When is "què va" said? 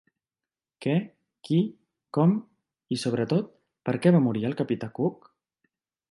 4.07-4.23